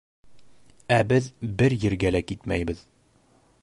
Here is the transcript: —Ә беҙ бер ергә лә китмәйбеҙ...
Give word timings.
—Ә 0.97 0.97
беҙ 1.11 1.29
бер 1.61 1.77
ергә 1.87 2.15
лә 2.17 2.23
китмәйбеҙ... 2.33 2.87